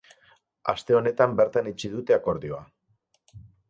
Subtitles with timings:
[0.73, 2.67] Aste honetan bertan itxi dute akordioa.